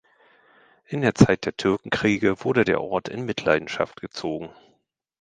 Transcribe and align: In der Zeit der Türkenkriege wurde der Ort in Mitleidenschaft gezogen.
In 0.87 1.01
der 1.01 1.13
Zeit 1.13 1.45
der 1.45 1.55
Türkenkriege 1.55 2.43
wurde 2.43 2.65
der 2.65 2.81
Ort 2.81 3.07
in 3.07 3.23
Mitleidenschaft 3.23 4.01
gezogen. 4.01 4.49